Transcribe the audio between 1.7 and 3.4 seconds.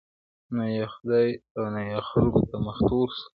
نه یې خلګو ته مخ تور سي,